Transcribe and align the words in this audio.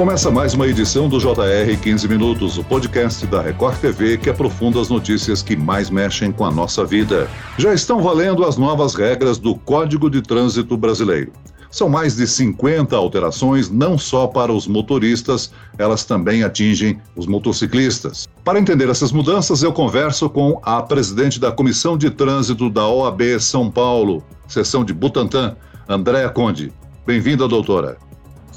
Começa 0.00 0.30
mais 0.30 0.54
uma 0.54 0.66
edição 0.66 1.10
do 1.10 1.18
JR 1.18 1.76
15 1.78 2.08
Minutos, 2.08 2.56
o 2.56 2.64
podcast 2.64 3.26
da 3.26 3.42
Record 3.42 3.78
TV 3.80 4.16
que 4.16 4.30
aprofunda 4.30 4.80
as 4.80 4.88
notícias 4.88 5.42
que 5.42 5.54
mais 5.54 5.90
mexem 5.90 6.32
com 6.32 6.46
a 6.46 6.50
nossa 6.50 6.86
vida. 6.86 7.28
Já 7.58 7.74
estão 7.74 8.00
valendo 8.00 8.46
as 8.46 8.56
novas 8.56 8.94
regras 8.94 9.36
do 9.36 9.54
Código 9.54 10.08
de 10.08 10.22
Trânsito 10.22 10.74
Brasileiro. 10.74 11.32
São 11.70 11.86
mais 11.86 12.16
de 12.16 12.26
50 12.26 12.96
alterações, 12.96 13.68
não 13.68 13.98
só 13.98 14.26
para 14.26 14.50
os 14.50 14.66
motoristas, 14.66 15.52
elas 15.76 16.02
também 16.02 16.44
atingem 16.44 16.98
os 17.14 17.26
motociclistas. 17.26 18.26
Para 18.42 18.58
entender 18.58 18.88
essas 18.88 19.12
mudanças, 19.12 19.62
eu 19.62 19.70
converso 19.70 20.30
com 20.30 20.58
a 20.62 20.80
presidente 20.80 21.38
da 21.38 21.52
Comissão 21.52 21.98
de 21.98 22.08
Trânsito 22.08 22.70
da 22.70 22.88
OAB 22.88 23.38
São 23.38 23.70
Paulo, 23.70 24.24
seção 24.48 24.82
de 24.82 24.94
Butantã, 24.94 25.54
Andréa 25.86 26.30
Conde. 26.30 26.72
Bem-vinda, 27.06 27.46
doutora. 27.46 27.98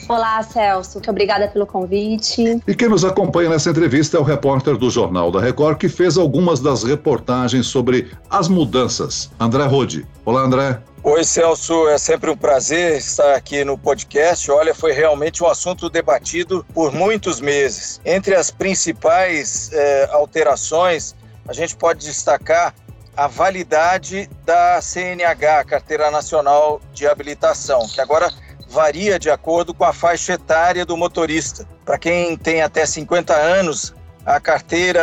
Olá, 0.07 0.43
Celso. 0.43 0.95
Muito 0.95 1.09
obrigada 1.09 1.47
pelo 1.47 1.65
convite. 1.65 2.61
E 2.67 2.75
quem 2.75 2.89
nos 2.89 3.05
acompanha 3.05 3.49
nessa 3.49 3.69
entrevista 3.69 4.17
é 4.17 4.19
o 4.19 4.23
repórter 4.23 4.77
do 4.77 4.89
Jornal 4.89 5.31
da 5.31 5.39
Record, 5.39 5.77
que 5.77 5.87
fez 5.87 6.17
algumas 6.17 6.59
das 6.59 6.83
reportagens 6.83 7.67
sobre 7.67 8.11
as 8.29 8.47
mudanças. 8.47 9.31
André 9.39 9.65
Rode. 9.65 10.05
Olá, 10.25 10.41
André. 10.41 10.79
Oi, 11.03 11.23
Celso. 11.23 11.87
É 11.87 11.97
sempre 11.97 12.29
um 12.29 12.35
prazer 12.35 12.97
estar 12.97 13.33
aqui 13.33 13.63
no 13.63 13.77
podcast. 13.77 14.49
Olha, 14.51 14.75
foi 14.75 14.91
realmente 14.91 15.43
um 15.43 15.47
assunto 15.47 15.89
debatido 15.89 16.65
por 16.73 16.91
muitos 16.91 17.39
meses. 17.39 18.01
Entre 18.05 18.35
as 18.35 18.51
principais 18.51 19.69
eh, 19.73 20.09
alterações, 20.11 21.15
a 21.47 21.53
gente 21.53 21.75
pode 21.75 22.05
destacar 22.05 22.73
a 23.15 23.27
validade 23.27 24.29
da 24.43 24.81
CNH, 24.81 25.65
Carteira 25.65 26.09
Nacional 26.09 26.81
de 26.93 27.07
Habilitação, 27.07 27.87
que 27.87 28.01
agora 28.01 28.31
varia 28.73 29.19
de 29.19 29.29
acordo 29.29 29.71
com 29.73 29.85
a 29.85 29.93
faixa 29.93 30.33
etária 30.33 30.83
do 30.83 30.97
motorista. 30.97 31.65
Para 31.85 31.99
quem 31.99 32.35
tem 32.35 32.63
até 32.63 32.85
50 32.85 33.31
anos, 33.31 33.93
a 34.25 34.39
carteira 34.39 34.99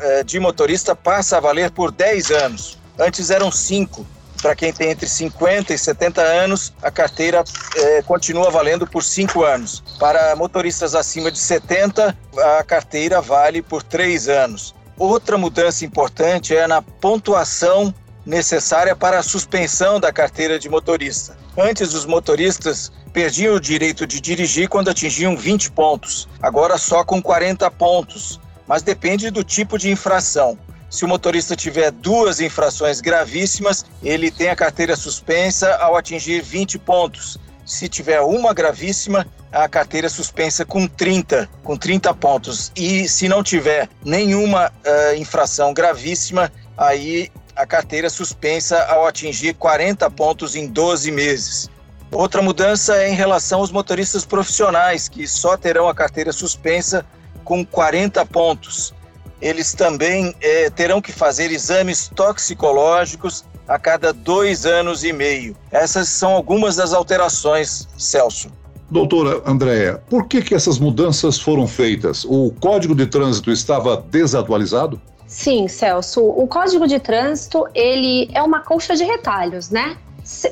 eh, 0.00 0.24
de 0.24 0.40
motorista 0.40 0.96
passa 0.96 1.36
a 1.36 1.40
valer 1.40 1.70
por 1.70 1.92
10 1.92 2.30
anos. 2.30 2.78
Antes 2.98 3.28
eram 3.30 3.52
5. 3.52 4.06
Para 4.40 4.56
quem 4.56 4.72
tem 4.72 4.90
entre 4.90 5.06
50 5.06 5.74
e 5.74 5.78
70 5.78 6.22
anos, 6.22 6.72
a 6.82 6.90
carteira 6.90 7.44
eh, 7.76 8.02
continua 8.06 8.50
valendo 8.50 8.86
por 8.86 9.04
5 9.04 9.44
anos. 9.44 9.84
Para 9.98 10.34
motoristas 10.34 10.94
acima 10.94 11.30
de 11.30 11.38
70, 11.38 12.16
a 12.58 12.64
carteira 12.64 13.20
vale 13.20 13.60
por 13.60 13.82
3 13.82 14.28
anos. 14.30 14.74
Outra 14.98 15.36
mudança 15.36 15.84
importante 15.84 16.56
é 16.56 16.66
na 16.66 16.80
pontuação 16.80 17.94
necessária 18.24 18.94
para 18.94 19.18
a 19.18 19.22
suspensão 19.22 19.98
da 19.98 20.12
carteira 20.12 20.58
de 20.58 20.68
motorista. 20.68 21.36
Antes, 21.56 21.94
os 21.94 22.04
motoristas 22.04 22.92
perdiam 23.12 23.54
o 23.54 23.60
direito 23.60 24.06
de 24.06 24.20
dirigir 24.20 24.68
quando 24.68 24.90
atingiam 24.90 25.36
20 25.36 25.72
pontos, 25.72 26.28
agora 26.40 26.78
só 26.78 27.04
com 27.04 27.20
40 27.20 27.70
pontos, 27.72 28.40
mas 28.66 28.82
depende 28.82 29.30
do 29.30 29.42
tipo 29.42 29.76
de 29.78 29.90
infração. 29.90 30.58
Se 30.88 31.04
o 31.04 31.08
motorista 31.08 31.54
tiver 31.54 31.92
duas 31.92 32.40
infrações 32.40 33.00
gravíssimas, 33.00 33.84
ele 34.02 34.30
tem 34.30 34.48
a 34.48 34.56
carteira 34.56 34.96
suspensa 34.96 35.76
ao 35.76 35.96
atingir 35.96 36.42
20 36.42 36.78
pontos. 36.80 37.38
Se 37.64 37.88
tiver 37.88 38.20
uma 38.20 38.52
gravíssima, 38.52 39.24
a 39.52 39.68
carteira 39.68 40.08
suspensa 40.08 40.64
com 40.64 40.88
30, 40.88 41.48
com 41.62 41.76
30 41.76 42.12
pontos. 42.14 42.72
E 42.74 43.08
se 43.08 43.28
não 43.28 43.42
tiver 43.42 43.88
nenhuma 44.04 44.68
uh, 44.68 45.14
infração 45.16 45.72
gravíssima, 45.72 46.50
aí 46.76 47.30
a 47.60 47.66
carteira 47.66 48.08
suspensa 48.08 48.82
ao 48.84 49.06
atingir 49.06 49.54
40 49.54 50.10
pontos 50.10 50.56
em 50.56 50.66
12 50.66 51.10
meses. 51.12 51.68
Outra 52.10 52.40
mudança 52.40 52.96
é 52.96 53.10
em 53.10 53.14
relação 53.14 53.60
aos 53.60 53.70
motoristas 53.70 54.24
profissionais, 54.24 55.08
que 55.08 55.28
só 55.28 55.56
terão 55.56 55.86
a 55.86 55.94
carteira 55.94 56.32
suspensa 56.32 57.04
com 57.44 57.64
40 57.64 58.24
pontos. 58.26 58.94
Eles 59.42 59.74
também 59.74 60.34
é, 60.40 60.70
terão 60.70 61.02
que 61.02 61.12
fazer 61.12 61.52
exames 61.52 62.10
toxicológicos 62.14 63.44
a 63.68 63.78
cada 63.78 64.12
dois 64.12 64.64
anos 64.64 65.04
e 65.04 65.12
meio. 65.12 65.54
Essas 65.70 66.08
são 66.08 66.32
algumas 66.32 66.76
das 66.76 66.94
alterações, 66.94 67.86
Celso. 67.96 68.50
Doutora 68.90 69.42
Andréa, 69.46 70.02
por 70.08 70.26
que, 70.26 70.42
que 70.42 70.54
essas 70.54 70.78
mudanças 70.78 71.38
foram 71.38 71.68
feitas? 71.68 72.24
O 72.24 72.52
Código 72.58 72.94
de 72.94 73.06
Trânsito 73.06 73.52
estava 73.52 73.96
desatualizado? 73.96 75.00
Sim, 75.30 75.68
Celso. 75.68 76.20
O 76.22 76.44
Código 76.48 76.88
de 76.88 76.98
Trânsito, 76.98 77.64
ele 77.72 78.28
é 78.34 78.42
uma 78.42 78.62
colcha 78.62 78.96
de 78.96 79.04
retalhos, 79.04 79.70
né? 79.70 79.96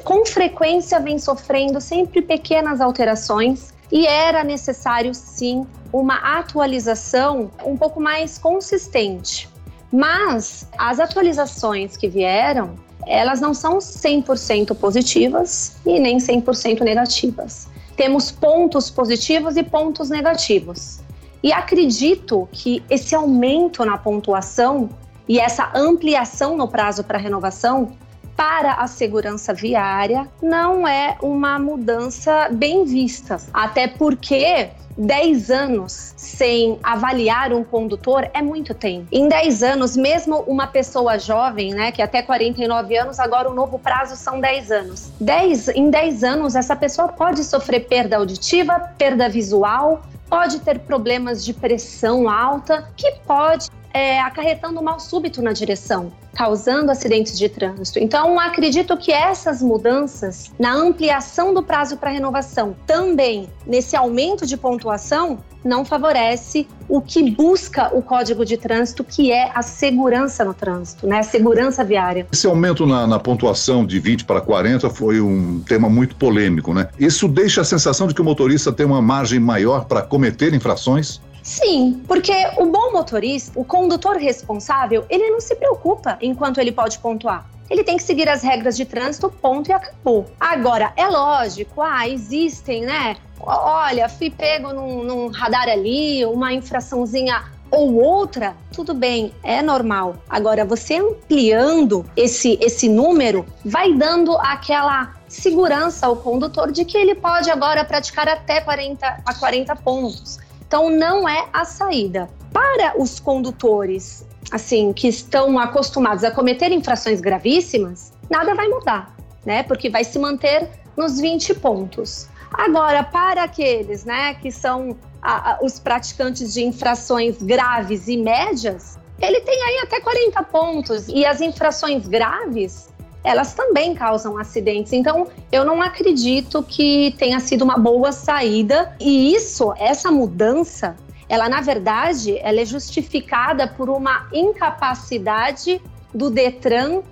Com 0.04 0.24
frequência 0.24 1.00
vem 1.00 1.18
sofrendo 1.18 1.80
sempre 1.80 2.22
pequenas 2.22 2.80
alterações 2.80 3.74
e 3.90 4.06
era 4.06 4.44
necessário 4.44 5.12
sim 5.12 5.66
uma 5.92 6.38
atualização 6.38 7.50
um 7.64 7.76
pouco 7.76 8.00
mais 8.00 8.38
consistente. 8.38 9.48
Mas 9.90 10.68
as 10.78 11.00
atualizações 11.00 11.96
que 11.96 12.08
vieram, 12.08 12.76
elas 13.04 13.40
não 13.40 13.52
são 13.52 13.78
100% 13.78 14.76
positivas 14.76 15.76
e 15.84 15.98
nem 15.98 16.18
100% 16.18 16.82
negativas. 16.82 17.66
Temos 17.96 18.30
pontos 18.30 18.90
positivos 18.90 19.56
e 19.56 19.64
pontos 19.64 20.08
negativos. 20.08 21.00
E 21.42 21.52
acredito 21.52 22.48
que 22.52 22.82
esse 22.90 23.14
aumento 23.14 23.84
na 23.84 23.96
pontuação 23.96 24.90
e 25.28 25.38
essa 25.38 25.70
ampliação 25.74 26.56
no 26.56 26.66
prazo 26.66 27.04
para 27.04 27.18
renovação 27.18 27.92
para 28.36 28.74
a 28.74 28.86
segurança 28.86 29.52
viária 29.52 30.28
não 30.40 30.86
é 30.86 31.16
uma 31.20 31.58
mudança 31.58 32.48
bem 32.52 32.84
vista, 32.84 33.36
até 33.52 33.88
porque 33.88 34.70
10 34.96 35.50
anos 35.50 36.12
sem 36.16 36.78
avaliar 36.82 37.52
um 37.52 37.62
condutor 37.62 38.28
é 38.34 38.42
muito 38.42 38.74
tempo. 38.74 39.06
Em 39.12 39.28
10 39.28 39.62
anos, 39.62 39.96
mesmo 39.96 40.38
uma 40.46 40.66
pessoa 40.66 41.18
jovem, 41.18 41.72
né, 41.72 41.92
que 41.92 42.02
até 42.02 42.20
49 42.20 42.96
anos, 42.96 43.20
agora 43.20 43.48
o 43.50 43.54
novo 43.54 43.78
prazo 43.78 44.16
são 44.16 44.40
10 44.40 44.70
anos. 44.72 45.12
10, 45.20 45.68
em 45.68 45.88
10 45.90 46.24
anos, 46.24 46.56
essa 46.56 46.74
pessoa 46.74 47.08
pode 47.08 47.44
sofrer 47.44 47.86
perda 47.86 48.16
auditiva, 48.16 48.92
perda 48.98 49.28
visual, 49.28 50.02
pode 50.28 50.60
ter 50.60 50.78
problemas 50.80 51.44
de 51.44 51.52
pressão 51.52 52.28
alta, 52.28 52.88
que 52.96 53.12
pode 53.26 53.68
é, 53.92 54.20
acarretando 54.20 54.82
mal 54.82 55.00
súbito 55.00 55.40
na 55.42 55.52
direção, 55.52 56.12
causando 56.34 56.90
acidentes 56.90 57.38
de 57.38 57.48
trânsito. 57.48 57.98
Então, 57.98 58.38
acredito 58.38 58.96
que 58.96 59.12
essas 59.12 59.62
mudanças 59.62 60.52
na 60.58 60.72
ampliação 60.72 61.54
do 61.54 61.62
prazo 61.62 61.96
para 61.96 62.10
renovação, 62.10 62.76
também 62.86 63.48
nesse 63.66 63.96
aumento 63.96 64.46
de 64.46 64.56
pontuação, 64.56 65.38
não 65.64 65.84
favorece 65.84 66.68
o 66.88 67.00
que 67.00 67.30
busca 67.30 67.94
o 67.94 68.02
Código 68.02 68.44
de 68.44 68.56
Trânsito, 68.56 69.04
que 69.04 69.30
é 69.30 69.50
a 69.54 69.62
segurança 69.62 70.44
no 70.44 70.54
trânsito, 70.54 71.06
né? 71.06 71.18
A 71.18 71.22
segurança 71.22 71.84
viária. 71.84 72.26
Esse 72.32 72.46
aumento 72.46 72.86
na, 72.86 73.06
na 73.06 73.18
pontuação 73.18 73.84
de 73.84 74.00
20 74.00 74.24
para 74.24 74.40
40 74.40 74.88
foi 74.90 75.20
um 75.20 75.60
tema 75.60 75.88
muito 75.88 76.16
polêmico, 76.16 76.72
né? 76.72 76.88
Isso 76.98 77.28
deixa 77.28 77.60
a 77.60 77.64
sensação 77.64 78.06
de 78.06 78.14
que 78.14 78.20
o 78.20 78.24
motorista 78.24 78.72
tem 78.72 78.86
uma 78.86 79.02
margem 79.02 79.38
maior 79.38 79.84
para 79.84 80.02
cometer 80.02 80.54
infrações? 80.54 81.20
Sim, 81.42 82.02
porque 82.06 82.32
o 82.58 82.66
bom 82.66 82.92
motorista, 82.92 83.58
o 83.58 83.64
condutor 83.64 84.16
responsável, 84.16 85.04
ele 85.08 85.30
não 85.30 85.40
se 85.40 85.54
preocupa 85.56 86.18
enquanto 86.20 86.58
ele 86.58 86.72
pode 86.72 86.98
pontuar. 86.98 87.46
Ele 87.70 87.84
tem 87.84 87.96
que 87.96 88.02
seguir 88.02 88.28
as 88.28 88.42
regras 88.42 88.76
de 88.76 88.84
trânsito, 88.84 89.30
ponto 89.30 89.68
e 89.68 89.72
acabou. 89.72 90.26
Agora, 90.40 90.92
é 90.96 91.06
lógico, 91.06 91.82
ah, 91.82 92.08
existem, 92.08 92.82
né? 92.82 93.16
Olha, 93.40 94.08
fui 94.08 94.30
pego 94.30 94.72
num, 94.72 95.04
num 95.04 95.28
radar 95.28 95.68
ali, 95.68 96.24
uma 96.24 96.52
infraçãozinha 96.52 97.44
ou 97.70 97.94
outra, 98.02 98.56
tudo 98.72 98.94
bem, 98.94 99.32
é 99.42 99.62
normal. 99.62 100.16
Agora, 100.28 100.64
você 100.64 100.96
ampliando 100.96 102.04
esse, 102.16 102.58
esse 102.60 102.88
número, 102.88 103.44
vai 103.64 103.92
dando 103.92 104.36
aquela 104.38 105.14
segurança 105.28 106.06
ao 106.06 106.16
condutor 106.16 106.72
de 106.72 106.84
que 106.84 106.96
ele 106.96 107.14
pode 107.14 107.50
agora 107.50 107.84
praticar 107.84 108.28
até 108.28 108.60
40 108.60 109.22
a 109.24 109.34
40 109.34 109.76
pontos. 109.76 110.38
Então, 110.66 110.90
não 110.90 111.28
é 111.28 111.46
a 111.52 111.64
saída. 111.64 112.28
Para 112.52 113.00
os 113.00 113.20
condutores, 113.20 114.26
assim, 114.50 114.92
que 114.92 115.08
estão 115.08 115.58
acostumados 115.58 116.24
a 116.24 116.30
cometer 116.30 116.72
infrações 116.72 117.20
gravíssimas, 117.20 118.12
nada 118.30 118.54
vai 118.54 118.68
mudar, 118.68 119.14
né? 119.44 119.62
Porque 119.62 119.90
vai 119.90 120.04
se 120.04 120.18
manter 120.18 120.68
nos 120.96 121.20
20 121.20 121.54
pontos. 121.54 122.28
Agora, 122.52 123.04
para 123.04 123.44
aqueles, 123.44 124.04
né, 124.04 124.34
que 124.34 124.50
são 124.50 124.96
a, 125.20 125.52
a, 125.52 125.58
os 125.62 125.78
praticantes 125.78 126.54
de 126.54 126.64
infrações 126.64 127.42
graves 127.42 128.08
e 128.08 128.16
médias, 128.16 128.98
ele 129.20 129.40
tem 129.40 129.62
aí 129.62 129.78
até 129.82 130.00
40 130.00 130.42
pontos. 130.44 131.08
E 131.08 131.26
as 131.26 131.40
infrações 131.40 132.08
graves, 132.08 132.88
elas 133.22 133.52
também 133.52 133.94
causam 133.94 134.38
acidentes. 134.38 134.92
Então, 134.92 135.26
eu 135.52 135.64
não 135.64 135.82
acredito 135.82 136.62
que 136.62 137.14
tenha 137.18 137.38
sido 137.40 137.62
uma 137.62 137.76
boa 137.76 138.12
saída. 138.12 138.96
E 138.98 139.34
isso, 139.34 139.74
essa 139.76 140.10
mudança, 140.10 140.96
ela 141.28 141.48
na 141.48 141.60
verdade, 141.60 142.38
ela 142.38 142.60
é 142.60 142.64
justificada 142.64 143.66
por 143.66 143.90
uma 143.90 144.28
incapacidade 144.32 145.80
do 146.14 146.30
Detran 146.30 147.02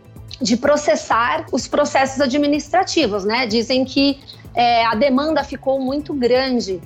de 0.41 0.57
processar 0.57 1.47
os 1.53 1.69
processos 1.69 2.21
administrativos, 2.21 3.25
né? 3.25 3.47
Dizem 3.47 3.85
que 3.85 4.19
é, 4.55 4.85
a 4.85 4.95
demanda 4.95 5.45
ficou 5.45 5.81
muito 5.81 6.13
grande 6.15 6.81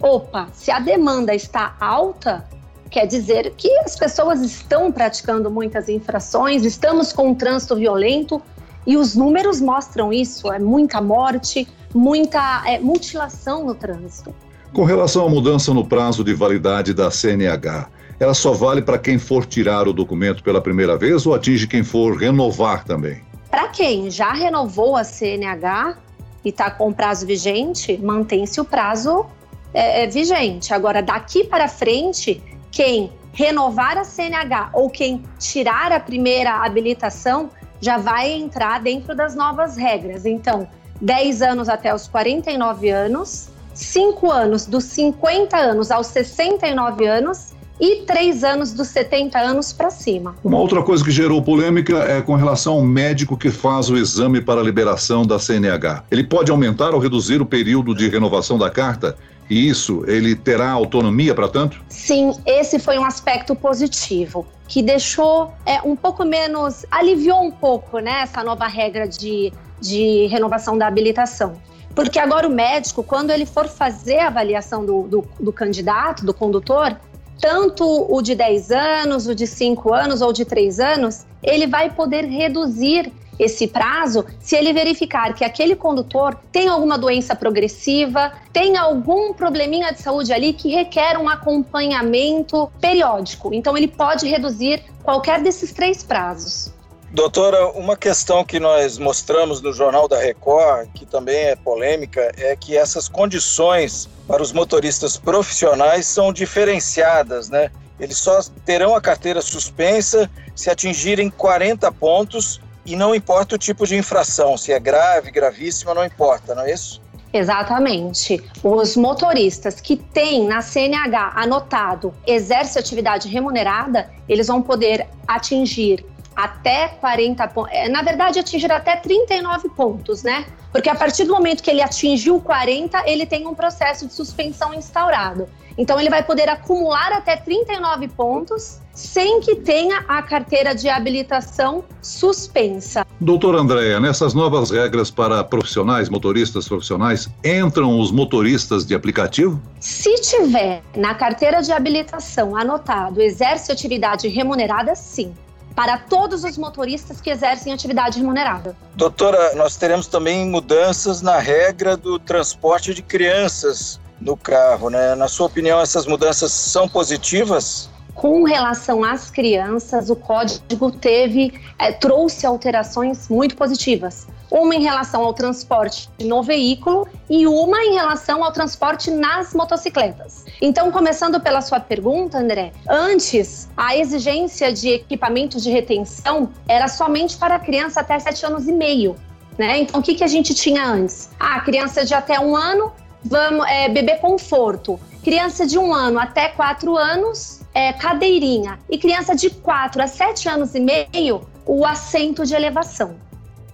opa, 0.00 0.48
se 0.52 0.70
a 0.70 0.78
demanda 0.78 1.34
está 1.34 1.74
alta, 1.80 2.44
quer 2.90 3.06
dizer 3.06 3.54
que 3.56 3.70
as 3.78 3.96
pessoas 3.96 4.40
estão 4.40 4.92
praticando 4.92 5.50
muitas 5.50 5.88
infrações, 5.88 6.64
estamos 6.64 7.12
com 7.12 7.28
um 7.28 7.34
trânsito 7.34 7.76
violento 7.76 8.42
e 8.86 8.96
os 8.96 9.14
números 9.14 9.60
mostram 9.60 10.12
isso: 10.12 10.52
é 10.52 10.58
muita 10.58 11.00
morte, 11.00 11.66
muita 11.94 12.62
é, 12.66 12.78
mutilação 12.78 13.64
no 13.64 13.74
trânsito. 13.74 14.34
Com 14.72 14.84
relação 14.84 15.26
à 15.26 15.30
mudança 15.30 15.72
no 15.72 15.86
prazo 15.86 16.22
de 16.22 16.34
validade 16.34 16.92
da 16.92 17.10
CNH, 17.10 17.88
ela 18.18 18.34
só 18.34 18.52
vale 18.52 18.82
para 18.82 18.98
quem 18.98 19.18
for 19.18 19.44
tirar 19.46 19.86
o 19.88 19.92
documento 19.92 20.42
pela 20.42 20.60
primeira 20.60 20.96
vez 20.96 21.26
ou 21.26 21.34
atinge 21.34 21.66
quem 21.66 21.82
for 21.82 22.16
renovar 22.16 22.84
também? 22.84 23.20
Para 23.50 23.68
quem 23.68 24.10
já 24.10 24.32
renovou 24.32 24.96
a 24.96 25.04
CNH 25.04 25.98
e 26.44 26.48
está 26.48 26.70
com 26.70 26.92
prazo 26.92 27.26
vigente, 27.26 27.98
mantém-se 27.98 28.60
o 28.60 28.64
prazo 28.64 29.26
é, 29.72 30.04
é, 30.04 30.06
vigente. 30.06 30.72
Agora, 30.72 31.02
daqui 31.02 31.44
para 31.44 31.68
frente, 31.68 32.42
quem 32.70 33.12
renovar 33.32 33.98
a 33.98 34.04
CNH 34.04 34.70
ou 34.72 34.88
quem 34.88 35.22
tirar 35.38 35.92
a 35.92 36.00
primeira 36.00 36.64
habilitação 36.64 37.50
já 37.80 37.98
vai 37.98 38.32
entrar 38.32 38.80
dentro 38.80 39.14
das 39.14 39.34
novas 39.34 39.76
regras. 39.76 40.24
Então, 40.24 40.66
10 41.00 41.42
anos 41.42 41.68
até 41.68 41.94
os 41.94 42.08
49 42.08 42.88
anos, 42.88 43.50
5 43.76 44.30
anos 44.30 44.66
dos 44.66 44.84
50 44.84 45.56
anos 45.56 45.90
aos 45.90 46.06
69 46.08 47.06
anos 47.06 47.54
e 47.78 48.02
três 48.06 48.42
anos 48.42 48.72
dos 48.72 48.88
70 48.88 49.38
anos 49.38 49.72
para 49.72 49.90
cima. 49.90 50.34
Uma 50.42 50.58
outra 50.58 50.82
coisa 50.82 51.04
que 51.04 51.10
gerou 51.10 51.42
polêmica 51.42 51.98
é 52.04 52.22
com 52.22 52.34
relação 52.34 52.74
ao 52.74 52.82
médico 52.82 53.36
que 53.36 53.50
faz 53.50 53.90
o 53.90 53.96
exame 53.96 54.40
para 54.40 54.60
a 54.60 54.64
liberação 54.64 55.26
da 55.26 55.38
CNH. 55.38 56.04
Ele 56.10 56.24
pode 56.24 56.50
aumentar 56.50 56.94
ou 56.94 56.98
reduzir 56.98 57.42
o 57.42 57.46
período 57.46 57.94
de 57.94 58.08
renovação 58.08 58.56
da 58.56 58.70
carta? 58.70 59.16
E 59.48 59.68
isso, 59.68 60.02
ele 60.08 60.34
terá 60.34 60.70
autonomia 60.70 61.34
para 61.34 61.48
tanto? 61.48 61.84
Sim, 61.88 62.32
esse 62.46 62.78
foi 62.78 62.98
um 62.98 63.04
aspecto 63.04 63.54
positivo, 63.54 64.44
que 64.66 64.82
deixou 64.82 65.52
é, 65.64 65.80
um 65.82 65.94
pouco 65.94 66.24
menos, 66.24 66.84
aliviou 66.90 67.44
um 67.44 67.50
pouco 67.50 67.98
né, 68.00 68.22
essa 68.22 68.42
nova 68.42 68.66
regra 68.66 69.06
de, 69.06 69.52
de 69.80 70.26
renovação 70.26 70.76
da 70.76 70.88
habilitação. 70.88 71.60
Porque 71.96 72.18
agora 72.18 72.46
o 72.46 72.50
médico, 72.50 73.02
quando 73.02 73.30
ele 73.30 73.46
for 73.46 73.66
fazer 73.66 74.18
a 74.18 74.26
avaliação 74.26 74.84
do, 74.84 75.02
do, 75.04 75.28
do 75.40 75.50
candidato, 75.50 76.26
do 76.26 76.34
condutor, 76.34 76.94
tanto 77.40 77.84
o 77.84 78.20
de 78.20 78.34
10 78.34 78.70
anos, 78.70 79.26
o 79.26 79.34
de 79.34 79.46
5 79.46 79.94
anos 79.94 80.20
ou 80.20 80.30
de 80.30 80.44
3 80.44 80.78
anos, 80.78 81.24
ele 81.42 81.66
vai 81.66 81.88
poder 81.90 82.26
reduzir 82.26 83.10
esse 83.38 83.66
prazo 83.66 84.26
se 84.38 84.56
ele 84.56 84.74
verificar 84.74 85.32
que 85.34 85.42
aquele 85.42 85.74
condutor 85.74 86.38
tem 86.52 86.68
alguma 86.68 86.98
doença 86.98 87.34
progressiva, 87.34 88.30
tem 88.52 88.76
algum 88.76 89.32
probleminha 89.32 89.90
de 89.90 90.02
saúde 90.02 90.34
ali 90.34 90.52
que 90.52 90.68
requer 90.68 91.16
um 91.16 91.30
acompanhamento 91.30 92.70
periódico. 92.78 93.54
Então, 93.54 93.74
ele 93.74 93.88
pode 93.88 94.28
reduzir 94.28 94.82
qualquer 95.02 95.42
desses 95.42 95.72
três 95.72 96.02
prazos. 96.02 96.76
Doutora, 97.10 97.68
uma 97.70 97.96
questão 97.96 98.44
que 98.44 98.58
nós 98.58 98.98
mostramos 98.98 99.62
no 99.62 99.72
Jornal 99.72 100.08
da 100.08 100.18
Record, 100.18 100.88
que 100.92 101.06
também 101.06 101.36
é 101.36 101.56
polêmica, 101.56 102.32
é 102.36 102.56
que 102.56 102.76
essas 102.76 103.08
condições 103.08 104.08
para 104.26 104.42
os 104.42 104.52
motoristas 104.52 105.16
profissionais 105.16 106.06
são 106.06 106.32
diferenciadas, 106.32 107.48
né? 107.48 107.70
Eles 107.98 108.18
só 108.18 108.40
terão 108.64 108.94
a 108.94 109.00
carteira 109.00 109.40
suspensa 109.40 110.30
se 110.54 110.68
atingirem 110.68 111.30
40 111.30 111.90
pontos 111.92 112.60
e 112.84 112.94
não 112.94 113.14
importa 113.14 113.54
o 113.54 113.58
tipo 113.58 113.86
de 113.86 113.96
infração, 113.96 114.56
se 114.56 114.72
é 114.72 114.78
grave, 114.78 115.30
gravíssima, 115.30 115.94
não 115.94 116.04
importa, 116.04 116.54
não 116.54 116.62
é 116.62 116.72
isso? 116.72 117.00
Exatamente. 117.32 118.42
Os 118.62 118.96
motoristas 118.96 119.80
que 119.80 119.96
têm 119.96 120.46
na 120.46 120.62
CNH 120.62 121.32
anotado 121.34 122.14
exerce 122.26 122.78
atividade 122.78 123.28
remunerada, 123.28 124.10
eles 124.28 124.46
vão 124.46 124.62
poder 124.62 125.06
atingir 125.26 126.04
até 126.36 126.88
40 126.88 127.48
pontos. 127.48 127.72
É, 127.72 127.88
na 127.88 128.02
verdade, 128.02 128.38
atingir 128.38 128.70
até 128.70 128.96
39 128.96 129.70
pontos, 129.70 130.22
né? 130.22 130.44
Porque 130.70 130.90
a 130.90 130.94
partir 130.94 131.24
do 131.24 131.32
momento 131.32 131.62
que 131.62 131.70
ele 131.70 131.80
atingiu 131.82 132.38
40, 132.38 133.02
ele 133.06 133.24
tem 133.24 133.46
um 133.46 133.54
processo 133.54 134.06
de 134.06 134.12
suspensão 134.12 134.74
instaurado. 134.74 135.48
Então, 135.78 135.98
ele 135.98 136.08
vai 136.08 136.22
poder 136.22 136.48
acumular 136.48 137.12
até 137.12 137.36
39 137.36 138.08
pontos 138.08 138.80
sem 138.92 139.40
que 139.40 139.56
tenha 139.56 140.04
a 140.08 140.22
carteira 140.22 140.74
de 140.74 140.88
habilitação 140.88 141.84
suspensa. 142.00 143.06
Doutor 143.20 143.54
Andréia, 143.54 144.00
nessas 144.00 144.32
novas 144.32 144.70
regras 144.70 145.10
para 145.10 145.44
profissionais, 145.44 146.08
motoristas 146.08 146.66
profissionais, 146.66 147.28
entram 147.44 148.00
os 148.00 148.10
motoristas 148.10 148.86
de 148.86 148.94
aplicativo? 148.94 149.60
Se 149.78 150.14
tiver 150.22 150.82
na 150.96 151.14
carteira 151.14 151.60
de 151.60 151.72
habilitação 151.72 152.56
anotado 152.56 153.20
exerce 153.20 153.70
atividade 153.70 154.28
remunerada, 154.28 154.94
sim 154.94 155.34
para 155.76 155.98
todos 155.98 156.42
os 156.42 156.56
motoristas 156.56 157.20
que 157.20 157.28
exercem 157.28 157.70
atividade 157.70 158.18
remunerada. 158.18 158.74
Doutora, 158.94 159.54
nós 159.54 159.76
teremos 159.76 160.06
também 160.06 160.46
mudanças 160.46 161.20
na 161.20 161.38
regra 161.38 161.98
do 161.98 162.18
transporte 162.18 162.94
de 162.94 163.02
crianças 163.02 164.00
no 164.18 164.38
carro, 164.38 164.88
né? 164.88 165.14
Na 165.14 165.28
sua 165.28 165.46
opinião, 165.46 165.78
essas 165.78 166.06
mudanças 166.06 166.50
são 166.50 166.88
positivas? 166.88 167.90
Com 168.16 168.42
relação 168.44 169.04
às 169.04 169.30
crianças, 169.30 170.10
o 170.10 170.16
código 170.16 170.90
teve 170.90 171.60
é, 171.78 171.92
trouxe 171.92 172.46
alterações 172.46 173.28
muito 173.28 173.56
positivas 173.56 174.26
uma 174.50 174.74
em 174.74 174.82
relação 174.82 175.22
ao 175.22 175.34
transporte 175.34 176.08
no 176.22 176.42
veículo 176.42 177.06
e 177.28 177.46
uma 177.46 177.78
em 177.84 177.94
relação 177.94 178.44
ao 178.44 178.52
transporte 178.52 179.10
nas 179.10 179.52
motocicletas. 179.52 180.44
Então, 180.60 180.90
começando 180.90 181.40
pela 181.40 181.60
sua 181.60 181.80
pergunta, 181.80 182.38
André, 182.38 182.72
antes 182.88 183.68
a 183.76 183.96
exigência 183.96 184.72
de 184.72 184.88
equipamento 184.90 185.60
de 185.60 185.70
retenção 185.70 186.50
era 186.68 186.88
somente 186.88 187.36
para 187.36 187.58
criança 187.58 188.00
até 188.00 188.18
7 188.18 188.46
anos 188.46 188.68
e 188.68 188.72
meio. 188.72 189.16
Né? 189.58 189.80
Então, 189.80 190.00
o 190.00 190.02
que, 190.02 190.14
que 190.14 190.24
a 190.24 190.28
gente 190.28 190.54
tinha 190.54 190.86
antes? 190.86 191.30
Ah, 191.40 191.60
criança 191.60 192.04
de 192.04 192.14
até 192.14 192.38
um 192.38 192.54
ano, 192.54 192.92
vamos 193.24 193.66
é, 193.66 193.88
bebê 193.88 194.16
conforto. 194.16 195.00
Criança 195.24 195.66
de 195.66 195.78
um 195.78 195.92
ano 195.92 196.18
até 196.20 196.48
quatro 196.48 196.96
anos, 196.96 197.62
é, 197.76 197.92
cadeirinha. 197.92 198.78
E 198.88 198.96
criança 198.96 199.36
de 199.36 199.50
quatro 199.50 200.02
a 200.02 200.06
sete 200.06 200.48
anos 200.48 200.74
e 200.74 200.80
meio, 200.80 201.46
o 201.66 201.84
assento 201.84 202.46
de 202.46 202.54
elevação 202.54 203.16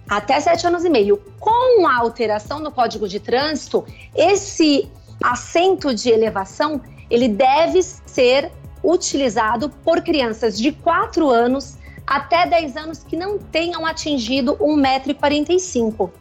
até 0.09 0.37
sete 0.41 0.67
anos 0.67 0.83
e 0.83 0.89
meio. 0.89 1.15
Com 1.39 1.87
a 1.87 1.99
alteração 1.99 2.59
no 2.59 2.69
Código 2.69 3.07
de 3.07 3.17
Trânsito, 3.21 3.85
esse 4.13 4.91
assento 5.23 5.95
de 5.95 6.09
elevação 6.09 6.81
ele 7.09 7.29
deve 7.29 7.81
ser 7.81 8.51
utilizado 8.83 9.69
por 9.69 10.01
crianças 10.01 10.57
de 10.57 10.73
4 10.73 11.29
anos 11.29 11.77
até 12.05 12.45
10 12.45 12.75
anos 12.75 13.03
que 13.03 13.15
não 13.15 13.37
tenham 13.39 13.85
atingido 13.85 14.57
1,45m. 14.57 16.11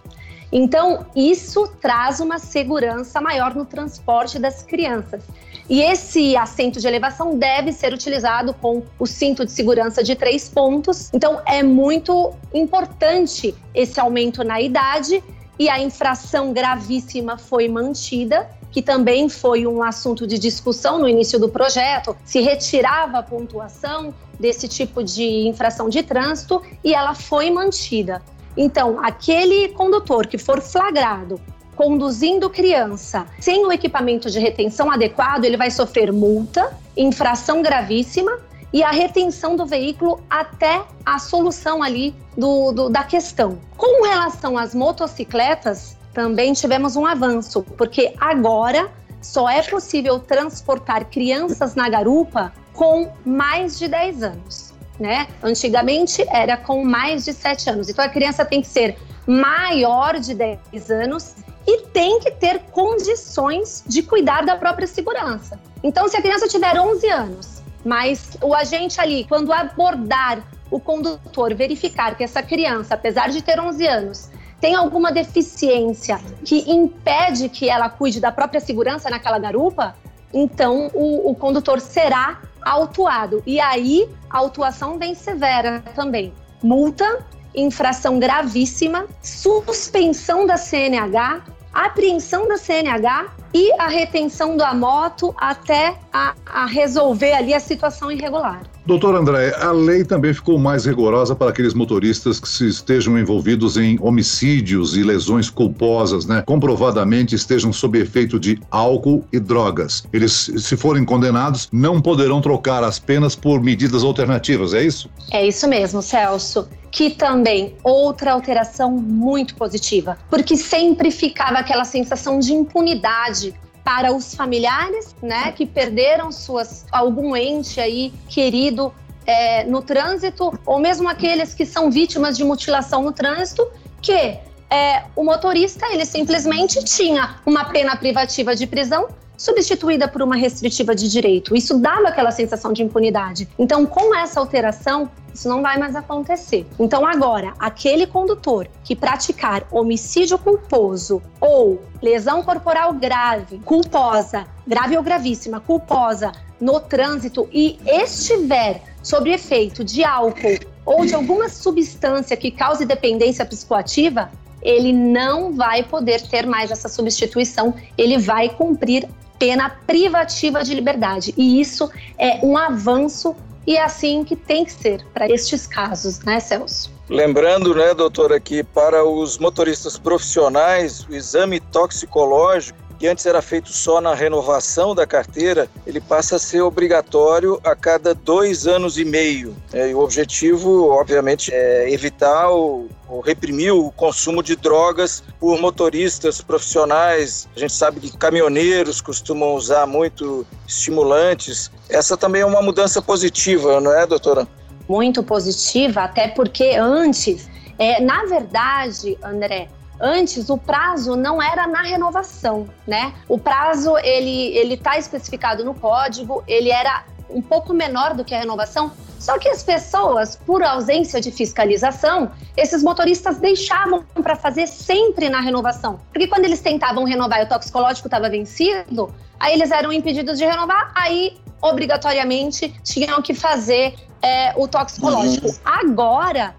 Então, 0.53 1.05
isso 1.17 1.67
traz 1.81 2.21
uma 2.21 2.39
segurança 2.39 3.21
maior 3.21 3.57
no 3.57 3.65
transporte 3.65 4.39
das 4.39 4.63
crianças. 4.63 5.25
E 5.73 5.81
esse 5.81 6.37
assento 6.37 6.79
de 6.79 6.87
elevação 6.87 7.39
deve 7.39 7.73
ser 7.73 7.95
utilizado 7.95 8.53
com 8.53 8.83
o 8.99 9.07
cinto 9.07 9.43
de 9.43 9.53
segurança 9.53 10.05
de 10.05 10.15
três 10.15 10.47
pontos. 10.47 11.09
Então, 11.15 11.41
é 11.47 11.63
muito 11.63 12.35
importante 12.53 13.55
esse 13.75 13.99
aumento 13.99 14.45
na 14.45 14.61
idade 14.61 15.25
e 15.59 15.71
a 15.71 15.81
infração 15.81 16.53
gravíssima 16.53 17.39
foi 17.39 17.69
mantida 17.69 18.51
que 18.71 18.83
também 18.83 19.31
foi 19.31 19.67
um 19.67 19.83
assunto 19.83 20.27
de 20.27 20.39
discussão 20.39 20.99
no 20.99 21.09
início 21.09 21.41
do 21.41 21.49
projeto, 21.49 22.15
se 22.23 22.43
retirava 22.43 23.21
a 23.21 23.23
pontuação 23.23 24.13
desse 24.39 24.69
tipo 24.69 25.03
de 25.03 25.49
infração 25.49 25.89
de 25.89 26.03
trânsito 26.03 26.61
e 26.85 26.95
ela 26.95 27.15
foi 27.15 27.51
mantida. 27.51 28.21
Então, 28.59 29.03
aquele 29.03 29.69
condutor 29.69 30.27
que 30.27 30.37
for 30.37 30.61
flagrado 30.61 31.41
conduzindo 31.77 32.49
criança 32.51 33.27
sem 33.41 33.65
o 33.67 33.73
equipamento 33.73 34.31
de 34.31 34.39
retenção 34.39 34.91
adequado, 34.91 35.45
ele 35.45 35.57
vai 35.57 35.71
sofrer 35.71 36.13
multa, 36.13 36.77
infração 36.97 37.63
gravíssima 37.63 38.39
e 38.73 38.83
a 38.83 38.91
retenção 38.91 39.55
do 39.55 39.67
veículo 39.67 40.21
até 40.31 40.83
a 41.05 41.19
solução 41.19 41.83
ali 41.83 42.15
do, 42.37 42.73
do, 42.73 42.89
da 42.89 43.05
questão. 43.05 43.59
Com 43.77 44.05
relação 44.05 44.57
às 44.57 44.75
motocicletas, 44.75 45.97
também 46.15 46.53
tivemos 46.53 46.97
um 46.97 47.07
avanço, 47.07 47.63
porque 47.77 48.15
agora 48.19 48.91
só 49.21 49.49
é 49.49 49.63
possível 49.63 50.19
transportar 50.19 51.05
crianças 51.07 51.75
na 51.75 51.89
garupa 51.89 52.53
com 52.73 53.13
mais 53.25 53.79
de 53.79 53.89
10 53.89 54.23
anos. 54.23 54.73
Né? 54.99 55.27
Antigamente 55.43 56.25
era 56.29 56.57
com 56.57 56.85
mais 56.85 57.25
de 57.25 57.33
7 57.33 57.71
anos. 57.71 57.89
Então 57.89 58.05
a 58.05 58.09
criança 58.09 58.45
tem 58.45 58.61
que 58.61 58.69
ser 58.69 58.97
maior 59.27 60.19
de 60.19 60.35
10 60.35 60.91
anos 60.91 61.35
e 61.67 61.83
tem 61.89 62.21
que 62.21 62.31
ter 62.31 62.61
condições 62.71 63.85
de 63.87 64.03
cuidar 64.03 64.45
da 64.45 64.57
própria 64.57 64.87
segurança. 64.87 65.59
Então, 65.83 66.09
se 66.09 66.17
a 66.17 66.23
criança 66.23 66.49
tiver 66.49 66.79
11 66.79 67.09
anos, 67.09 67.63
mas 67.85 68.37
o 68.41 68.55
agente 68.55 69.01
ali, 69.01 69.25
quando 69.25 69.53
abordar 69.53 70.43
o 70.71 70.81
condutor, 70.81 71.55
verificar 71.55 72.17
que 72.17 72.25
essa 72.25 72.43
criança, 72.43 72.95
apesar 72.95 73.29
de 73.29 73.43
ter 73.43 73.61
11 73.61 73.87
anos, 73.87 74.31
tem 74.61 74.75
alguma 74.75 75.11
deficiência 75.11 76.21
que 76.45 76.71
impede 76.71 77.49
que 77.49 77.69
ela 77.69 77.91
cuide 77.91 78.21
da 78.21 78.31
própria 78.31 78.61
segurança 78.61 79.11
naquela 79.11 79.39
garupa, 79.39 79.95
então 80.33 80.89
o, 80.95 81.31
o 81.31 81.35
condutor 81.35 81.81
será 81.81 82.41
autuado. 82.63 83.43
E 83.45 83.61
aí 83.61 84.09
a 84.31 84.39
autuação 84.39 84.97
bem 84.97 85.15
severa 85.15 85.83
também. 85.95 86.33
Multa, 86.63 87.27
infração 87.55 88.19
gravíssima, 88.19 89.07
suspensão 89.23 90.47
da 90.47 90.57
CNH, 90.57 91.45
apreensão 91.73 92.49
da 92.49 92.57
CNH 92.57 93.42
e 93.55 93.73
a 93.79 93.89
retenção 93.89 94.57
da 94.57 94.75
moto 94.75 95.35
até 95.37 95.97
a, 96.13 96.35
a 96.47 96.67
resolver 96.67 97.33
ali 97.33 97.55
a 97.55 97.61
situação 97.61 98.11
irregular. 98.11 98.63
Doutor 98.85 99.15
André, 99.15 99.55
a 99.61 99.71
lei 99.71 100.05
também 100.05 100.35
ficou 100.35 100.59
mais 100.59 100.87
rigorosa 100.87 101.37
para 101.37 101.51
aqueles 101.51 101.73
motoristas 101.73 102.41
que 102.41 102.49
se 102.49 102.67
estejam 102.67 103.17
envolvidos 103.17 103.77
em 103.77 103.97
homicídios 104.01 104.97
e 104.97 105.05
lesões 105.05 105.49
culposas, 105.49 106.27
né? 106.27 106.43
Comprovadamente 106.45 107.37
estejam 107.37 107.73
sob 107.73 108.01
efeito 108.01 108.41
de 108.41 108.61
álcool 108.71 109.25
e 109.33 109.39
drogas. 109.39 110.03
Eles, 110.13 110.51
se 110.57 110.77
forem 110.77 111.05
condenados, 111.05 111.69
não 111.71 112.01
poderão 112.01 112.41
trocar 112.41 112.83
as 112.83 112.99
penas 112.99 113.37
por 113.37 113.63
medidas 113.63 114.03
alternativas, 114.03 114.75
é 114.75 114.83
isso? 114.83 115.09
É 115.31 115.47
isso 115.47 115.69
mesmo, 115.69 116.03
Celso 116.03 116.69
que 116.93 117.09
também 117.09 117.75
outra 117.83 118.33
alteração 118.33 118.91
muito 118.91 119.55
positiva, 119.55 120.19
porque 120.29 120.59
sempre 120.59 121.11
ficava 121.11 121.59
aquela 121.59 121.87
sensação 121.87 122.39
de 122.39 122.53
impunidade 122.53 123.42
para 123.85 124.13
os 124.13 124.35
familiares, 124.35 125.15
né, 125.23 125.53
que 125.53 125.67
perderam 125.67 126.31
suas 126.31 126.87
algum 126.91 127.37
ente 127.37 127.81
aí 127.81 128.13
querido 128.29 128.93
é, 129.27 129.65
no 129.65 129.83
trânsito, 129.83 130.59
ou 130.65 130.79
mesmo 130.79 131.09
aqueles 131.09 131.55
que 131.55 131.67
são 131.67 131.91
vítimas 131.91 132.37
de 132.37 132.45
mutilação 132.45 133.03
no 133.03 133.13
trânsito, 133.13 133.69
que 134.01 134.39
é, 134.71 135.05
o 135.15 135.23
motorista 135.23 135.87
ele 135.93 136.05
simplesmente 136.05 136.83
tinha 136.85 137.37
uma 137.45 137.67
pena 137.67 137.97
privativa 137.97 138.57
de 138.57 138.67
prisão 138.67 139.09
substituída 139.37 140.07
por 140.07 140.23
uma 140.23 140.37
restritiva 140.37 140.95
de 140.95 141.09
direito. 141.09 141.57
Isso 141.57 141.79
dava 141.79 142.09
aquela 142.09 142.31
sensação 142.31 142.73
de 142.73 142.83
impunidade. 142.83 143.49
Então, 143.59 143.85
com 143.85 144.15
essa 144.15 144.39
alteração, 144.39 145.11
isso 145.35 145.49
não 145.49 145.63
vai 145.63 145.79
mais 145.79 145.97
acontecer. 145.97 146.67
Então, 146.79 147.07
agora, 147.07 147.55
aquele 147.59 148.07
condutor 148.07 148.69
que 148.85 148.95
praticar 148.95 149.67
homicídio 149.71 150.39
culposo 150.39 151.23
ou 151.41 151.83
lesão 152.01 152.43
corporal 152.43 152.93
grave, 152.93 153.59
culposa, 153.65 154.47
grave 154.67 154.97
ou 154.97 155.03
gravíssima, 155.03 155.61
culposa 155.61 156.33
no 156.61 156.79
trânsito 156.79 157.49
e 157.53 157.79
estiver 157.85 158.83
sob 159.03 159.31
efeito 159.31 159.83
de 159.83 160.05
álcool 160.05 160.59
ou 160.85 161.05
de 161.05 161.15
alguma 161.15 161.49
substância 161.49 162.37
que 162.37 162.51
cause 162.51 162.85
dependência 162.85 163.45
psicoativa, 163.45 164.31
ele 164.63 164.93
não 164.93 165.55
vai 165.55 165.83
poder 165.83 166.23
ter 166.23 166.47
mais 166.47 166.71
essa 166.71 166.89
substituição, 166.89 167.75
ele 167.99 168.19
vai 168.19 168.49
cumprir 168.49 169.09
pena 169.39 169.69
privativa 169.69 170.63
de 170.63 170.75
liberdade. 170.75 171.35
E 171.37 171.61
isso 171.61 171.91
é 172.17 172.39
um 172.45 172.57
avanço 172.57 173.35
e 173.67 173.77
é 173.77 173.83
assim 173.83 174.25
que 174.25 174.35
tem 174.35 174.65
que 174.65 174.73
ser 174.73 175.05
para 175.13 175.29
estes 175.29 175.67
casos, 175.67 176.21
né, 176.21 176.41
Celso? 176.41 176.91
Lembrando, 177.09 177.75
né, 177.75 177.93
doutora, 177.93 178.41
que 178.41 178.63
para 178.65 179.05
os 179.05 179.39
motoristas 179.39 179.99
profissionais, 179.99 181.07
o 181.09 181.15
exame 181.15 181.61
toxicológico, 181.61 182.79
que 183.03 183.09
antes 183.09 183.27
era 183.27 183.43
feito 183.43 183.73
só 183.73 184.01
na 184.01 184.15
renovação 184.15 184.95
da 184.95 185.05
carteira, 185.05 185.69
ele 185.85 186.01
passa 186.01 186.37
a 186.37 186.39
ser 186.39 186.61
obrigatório 186.61 187.61
a 187.65 187.75
cada 187.75 188.15
dois 188.15 188.65
anos 188.65 188.97
e 188.97 189.05
meio. 189.05 189.57
É, 189.73 189.91
e 189.91 189.95
o 189.95 189.99
objetivo, 189.99 190.89
obviamente, 190.89 191.53
é 191.53 191.93
evitar 191.93 192.53
o, 192.53 192.87
ou 193.09 193.21
reprimir 193.21 193.75
o 193.75 193.91
consumo 193.91 194.41
de 194.41 194.55
drogas 194.55 195.21
por 195.41 195.61
motoristas 195.61 196.41
profissionais. 196.41 197.49
A 197.57 197.59
gente 197.59 197.73
sabe 197.73 197.99
que 197.99 198.17
caminhoneiros 198.17 199.01
costumam 199.01 199.55
usar 199.55 199.85
muito 199.85 200.47
estimulantes. 200.65 201.73
Essa 201.91 202.17
também 202.17 202.43
é 202.43 202.47
uma 202.47 202.63
mudança 202.63 203.03
positiva, 203.03 203.81
não 203.81 203.93
é, 203.93 204.07
doutora? 204.07 204.47
Muito 204.89 205.25
positiva, 205.25 206.03
até 206.03 206.29
porque 206.29 206.77
antes, 206.77 207.51
é, 207.81 208.01
na 208.01 208.27
verdade, 208.27 209.19
André, 209.25 209.67
Antes 210.05 210.51
o 210.51 210.59
prazo 210.59 211.15
não 211.15 211.41
era 211.41 211.65
na 211.69 211.83
renovação, 211.83 212.69
né? 212.85 213.15
O 213.29 213.39
prazo 213.39 213.97
ele 213.99 214.49
ele 214.57 214.75
está 214.75 214.99
especificado 214.99 215.65
no 215.65 215.75
código, 215.75 216.43
ele 216.49 216.71
era 216.71 217.05
um 217.31 217.41
pouco 217.41 217.73
menor 217.73 218.15
do 218.15 218.25
que 218.25 218.35
a 218.35 218.39
renovação. 218.41 218.91
Só 219.19 219.39
que 219.39 219.49
as 219.49 219.63
pessoas, 219.63 220.35
por 220.35 220.65
ausência 220.65 221.21
de 221.21 221.31
fiscalização, 221.31 222.33
esses 222.57 222.83
motoristas 222.83 223.39
deixavam 223.39 224.05
para 224.21 224.35
fazer 224.35 224.67
sempre 224.67 225.29
na 225.29 225.41
renovação. 225.41 226.01
Porque 226.13 226.27
quando 226.27 226.45
eles 226.45 226.61
tentavam 226.61 227.05
renovar 227.05 227.41
e 227.41 227.45
o 227.45 227.49
toxicológico 227.49 228.09
estava 228.09 228.29
vencido, 228.29 229.15
aí 229.39 229.55
eles 229.55 229.71
eram 229.71 229.93
impedidos 229.93 230.37
de 230.39 230.45
renovar, 230.45 230.91
aí 230.97 231.39
obrigatoriamente 231.61 232.75
tinham 232.83 233.23
que 233.23 233.33
fazer 233.33 233.95
é, 234.21 234.53
o 234.57 234.67
toxicológico. 234.67 235.47
Uhum. 235.47 235.55
Agora, 235.65 236.57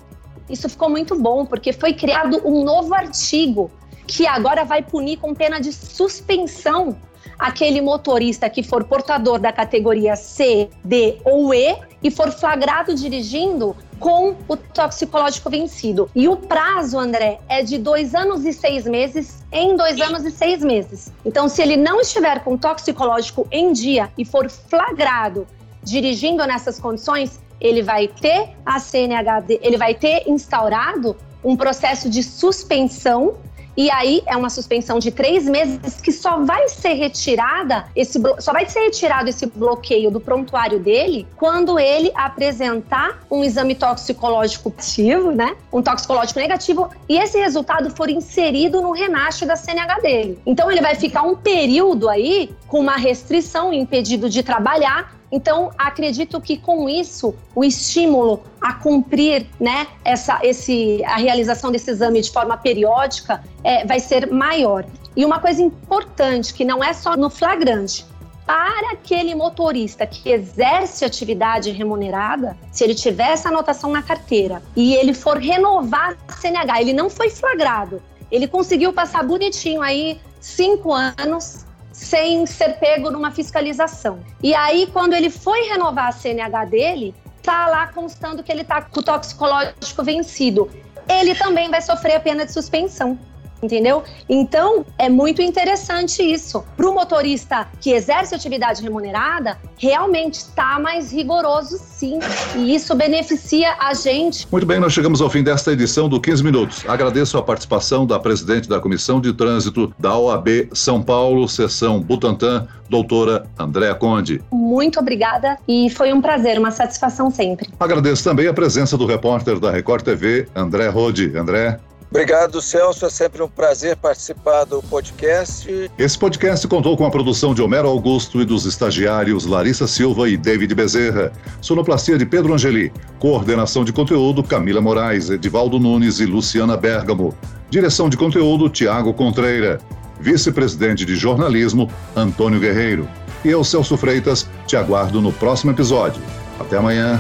isso 0.50 0.70
ficou 0.70 0.90
muito 0.90 1.18
bom, 1.20 1.46
porque 1.46 1.72
foi 1.74 1.94
criado 1.94 2.42
um 2.46 2.64
novo 2.64 2.94
artigo 2.94 3.72
que 4.06 4.28
agora 4.28 4.64
vai 4.64 4.82
punir 4.82 5.18
com 5.18 5.34
pena 5.34 5.60
de 5.60 5.72
suspensão 5.72 6.98
aquele 7.40 7.82
motorista 7.82 8.50
que 8.50 8.64
for 8.64 8.84
portador 8.84 9.40
da 9.40 9.52
categoria 9.52 10.16
C, 10.16 10.70
D 10.84 11.18
ou 11.24 11.54
E 11.54 11.78
e 12.02 12.12
for 12.12 12.32
flagrado 12.32 12.94
dirigindo 12.94 13.76
com 14.00 14.36
o 14.48 14.58
toxicológico 14.58 15.50
vencido. 15.50 16.10
E 16.14 16.28
o 16.28 16.36
prazo, 16.36 17.00
André, 17.00 17.40
é 17.48 17.64
de 17.64 17.78
dois 17.78 18.14
anos 18.14 18.46
e 18.46 18.52
seis 18.52 18.86
meses 18.86 19.44
em 19.52 19.76
dois 19.76 20.00
anos 20.02 20.26
e 20.26 20.32
seis 20.32 20.62
meses. 20.64 21.12
Então, 21.26 21.48
se 21.48 21.62
ele 21.62 21.78
não 21.78 22.02
estiver 22.02 22.44
com 22.44 22.58
toxicológico 22.58 23.48
em 23.52 23.72
dia 23.72 24.12
e 24.18 24.26
for 24.26 24.50
flagrado 24.50 25.48
dirigindo 25.82 26.46
nessas 26.46 26.80
condições, 26.80 27.40
ele 27.60 27.82
vai 27.82 28.08
ter 28.08 28.50
a 28.66 28.80
CNHD, 28.80 29.60
ele 29.62 29.78
vai 29.78 29.94
ter 29.94 30.28
instaurado 30.28 31.16
um 31.44 31.56
processo 31.56 32.10
de 32.10 32.24
suspensão 32.24 33.36
e 33.76 33.90
aí 33.90 34.22
é 34.28 34.38
uma 34.38 34.50
suspensão 34.50 35.00
de 35.00 35.10
três 35.10 35.46
meses 35.46 36.00
que 36.00 36.12
só 36.12 36.40
vai 36.46 36.70
ser 36.70 36.94
retirada 36.94 37.86
esse 37.96 38.22
só 38.40 38.54
vai 38.54 38.68
ser 38.68 38.82
retirado 38.82 39.30
esse 39.30 39.48
bloqueio 39.48 40.12
do 40.12 40.20
prontuário 40.20 40.80
dele 40.80 41.28
quando 41.36 41.80
ele 41.80 42.12
apresentar 42.14 43.24
um 43.30 43.44
exame 43.44 43.74
toxicológico 43.74 44.70
positivo, 44.70 45.32
né? 45.32 45.56
Um 45.72 45.82
toxicológico 45.82 46.40
negativo 46.40 46.90
e 47.10 47.18
esse 47.18 47.40
resultado 47.40 47.90
for 47.90 48.10
inserido 48.10 48.80
no 48.80 48.92
renache 48.92 49.46
da 49.46 49.56
CNH 49.56 50.00
dele. 50.00 50.40
Então 50.46 50.72
ele 50.72 50.82
vai 50.82 50.96
ficar 50.96 51.24
um 51.24 51.36
período 51.36 52.10
aí 52.10 52.54
com 52.68 52.80
uma 52.80 52.96
restrição, 52.96 53.74
impedido 53.74 54.30
de 54.30 54.44
trabalhar 54.44 55.16
então, 55.36 55.72
acredito 55.80 56.40
que 56.40 56.58
com 56.58 56.88
isso, 56.88 57.34
o 57.56 57.64
estímulo 57.64 58.44
a 58.62 58.76
cumprir 58.76 59.48
né, 59.60 59.88
essa, 60.06 60.40
esse, 60.44 61.04
a 61.06 61.16
realização 61.16 61.72
desse 61.72 61.90
exame 61.90 62.22
de 62.22 62.32
forma 62.32 62.56
periódica 62.56 63.44
é, 63.64 63.84
vai 63.84 64.00
ser 64.00 64.32
maior. 64.32 64.86
E 65.16 65.26
uma 65.26 65.40
coisa 65.40 65.60
importante, 65.60 66.54
que 66.54 66.64
não 66.64 66.84
é 66.84 66.94
só 66.94 67.18
no 67.18 67.32
flagrante, 67.32 68.06
para 68.46 68.92
aquele 68.92 69.34
motorista 69.34 70.06
que 70.06 70.30
exerce 70.30 71.04
atividade 71.04 71.72
remunerada, 71.72 72.56
se 72.72 72.84
ele 72.84 72.94
tiver 72.94 73.32
essa 73.32 73.50
anotação 73.50 73.90
na 73.90 74.04
carteira 74.04 74.62
e 74.76 74.94
ele 74.94 75.16
for 75.16 75.40
renovar 75.40 76.16
a 76.28 76.34
CNH, 76.34 76.80
ele 76.82 76.94
não 76.94 77.10
foi 77.10 77.32
flagrado, 77.32 78.04
ele 78.30 78.48
conseguiu 78.48 78.94
passar 78.94 79.24
bonitinho 79.24 79.82
aí 79.82 80.22
cinco 80.40 80.94
anos 80.94 81.66
sem 82.04 82.46
ser 82.46 82.78
pego 82.80 83.10
numa 83.10 83.32
fiscalização. 83.32 84.20
E 84.42 84.54
aí, 84.54 84.88
quando 84.88 85.14
ele 85.14 85.30
foi 85.30 85.62
renovar 85.70 86.10
a 86.10 86.12
CNH 86.12 86.66
dele, 86.66 87.16
tá 87.42 87.68
lá 87.68 87.88
constando 87.88 88.44
que 88.44 88.52
ele 88.52 88.64
tá 88.64 88.82
com 88.82 89.00
o 89.00 89.04
toxicológico 89.04 90.04
vencido. 90.04 90.70
Ele 91.08 91.34
também 91.36 91.70
vai 91.70 91.82
sofrer 91.82 92.16
a 92.16 92.20
pena 92.20 92.46
de 92.46 92.52
suspensão 92.52 93.18
entendeu? 93.64 94.04
Então, 94.30 94.86
é 94.98 95.10
muito 95.10 95.42
interessante 95.42 96.22
isso. 96.22 96.64
Para 96.76 96.90
o 96.90 96.94
motorista 96.94 97.68
que 97.80 97.92
exerce 97.92 98.36
atividade 98.36 98.82
remunerada, 98.82 99.58
realmente 99.78 100.36
está 100.36 100.80
mais 100.80 101.12
rigoroso 101.12 101.78
sim. 101.80 102.20
E 102.56 102.76
isso 102.76 102.94
beneficia 102.96 103.76
a 103.80 103.94
gente. 103.94 104.48
Muito 104.52 104.66
bem, 104.66 104.80
nós 104.80 104.94
chegamos 104.94 105.22
ao 105.22 105.30
fim 105.30 105.44
desta 105.44 105.72
edição 105.72 106.10
do 106.10 106.20
15 106.20 106.44
Minutos. 106.44 106.84
Agradeço 106.88 107.38
a 107.38 107.44
participação 107.44 108.06
da 108.06 108.20
presidente 108.20 108.68
da 108.68 108.80
Comissão 108.80 109.22
de 109.22 109.34
Trânsito 109.34 109.94
da 109.98 110.18
OAB 110.18 110.70
São 110.74 111.02
Paulo, 111.02 111.48
seção 111.48 112.00
Butantã, 112.00 112.68
doutora 112.90 113.46
Andréa 113.58 113.96
Conde. 113.96 114.42
Muito 114.52 115.00
obrigada 115.00 115.58
e 115.68 115.90
foi 115.90 116.14
um 116.14 116.22
prazer, 116.22 116.60
uma 116.60 116.72
satisfação 116.72 117.32
sempre. 117.32 117.70
Agradeço 117.80 118.24
também 118.24 118.48
a 118.48 118.54
presença 118.54 118.98
do 118.98 119.06
repórter 119.06 119.60
da 119.60 119.72
Record 119.72 120.04
TV, 120.04 120.48
André 120.56 120.90
Rode. 120.90 121.36
André, 121.38 121.80
Obrigado, 122.14 122.62
Celso. 122.62 123.08
É 123.08 123.10
sempre 123.10 123.42
um 123.42 123.48
prazer 123.48 123.98
participar 123.98 124.66
do 124.66 124.84
podcast. 124.84 125.90
Esse 125.98 126.16
podcast 126.16 126.68
contou 126.68 126.96
com 126.96 127.08
a 127.08 127.10
produção 127.10 127.56
de 127.56 127.62
Homero 127.64 127.88
Augusto 127.88 128.40
e 128.40 128.46
dos 128.46 128.68
estagiários 128.68 129.48
Larissa 129.48 129.88
Silva 129.88 130.30
e 130.30 130.38
David 130.38 130.76
Bezerra. 130.76 131.32
Sonoplastia 131.60 132.16
de 132.16 132.24
Pedro 132.24 132.54
Angeli. 132.54 132.94
Coordenação 133.18 133.84
de 133.84 133.92
conteúdo 133.92 134.44
Camila 134.44 134.80
Moraes, 134.80 135.32
Edivaldo 135.32 135.80
Nunes 135.80 136.20
e 136.20 136.28
Luciana 136.28 136.78
Bergamo. 136.78 137.36
Direção 137.72 138.08
de 138.08 138.16
conteúdo 138.16 138.70
Tiago 138.70 139.12
Contreira. 139.16 139.80
Vice-presidente 140.20 141.06
de 141.06 141.16
jornalismo 141.16 141.90
Antônio 142.16 142.60
Guerreiro. 142.60 143.10
E 143.44 143.50
eu, 143.50 143.64
Celso 143.64 143.98
Freitas, 143.98 144.48
te 144.68 144.78
aguardo 144.78 145.20
no 145.20 145.34
próximo 145.34 145.72
episódio. 145.72 146.22
Até 146.60 146.78
amanhã. 146.78 147.20